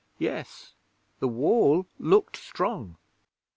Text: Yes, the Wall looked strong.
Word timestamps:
Yes, 0.17 0.73
the 1.19 1.27
Wall 1.27 1.85
looked 1.99 2.35
strong. 2.35 2.97